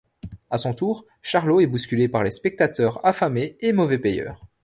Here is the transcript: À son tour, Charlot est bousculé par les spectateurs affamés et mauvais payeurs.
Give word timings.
À 0.49 0.57
son 0.57 0.73
tour, 0.73 1.05
Charlot 1.21 1.59
est 1.61 1.67
bousculé 1.67 2.07
par 2.09 2.23
les 2.23 2.31
spectateurs 2.31 3.05
affamés 3.05 3.55
et 3.59 3.71
mauvais 3.71 3.99
payeurs. 3.99 4.39